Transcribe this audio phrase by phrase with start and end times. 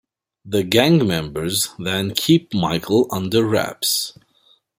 [0.43, 4.17] The gang members then keep Michael under wraps.